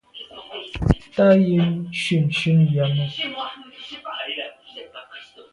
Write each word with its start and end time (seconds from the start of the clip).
Tàa 1.15 1.33
yen 1.49 1.71
shunshun 2.01 2.59
yàme. 2.75 3.05